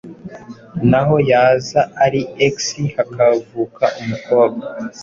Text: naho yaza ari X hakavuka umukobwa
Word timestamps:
naho 0.89 1.15
yaza 1.29 1.81
ari 2.05 2.21
X 2.53 2.57
hakavuka 2.95 3.85
umukobwa 4.01 4.65